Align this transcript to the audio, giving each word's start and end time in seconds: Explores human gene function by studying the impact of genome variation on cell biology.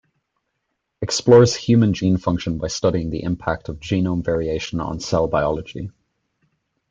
Explores 1.03 1.55
human 1.55 1.93
gene 1.93 2.17
function 2.17 2.57
by 2.57 2.65
studying 2.65 3.11
the 3.11 3.21
impact 3.21 3.69
of 3.69 3.79
genome 3.79 4.23
variation 4.25 4.79
on 4.79 4.99
cell 4.99 5.27
biology. 5.27 5.91